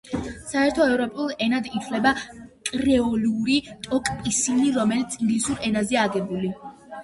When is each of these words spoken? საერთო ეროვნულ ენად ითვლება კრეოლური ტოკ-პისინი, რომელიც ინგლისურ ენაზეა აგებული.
საერთო 0.51 0.87
ეროვნულ 0.93 1.33
ენად 1.47 1.69
ითვლება 1.81 2.15
კრეოლური 2.71 3.61
ტოკ-პისინი, 3.87 4.69
რომელიც 4.81 5.23
ინგლისურ 5.23 5.65
ენაზეა 5.73 6.11
აგებული. 6.13 6.55